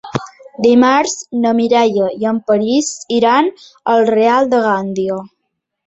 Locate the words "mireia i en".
1.59-2.41